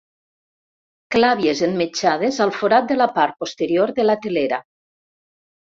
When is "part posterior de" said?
3.21-4.09